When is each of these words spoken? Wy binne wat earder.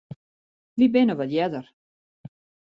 Wy 0.75 0.85
binne 0.93 1.15
wat 1.17 1.31
earder. 1.41 1.65